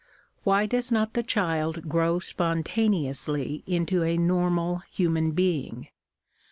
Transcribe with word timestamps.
Why 0.43 0.65
does 0.65 0.91
not 0.91 1.13
the 1.13 1.21
child 1.21 1.87
grow 1.87 2.17
spontaneously 2.17 3.63
into 3.67 4.01
a 4.01 4.17
normal 4.17 4.79
human 4.89 5.33
being 5.33 5.89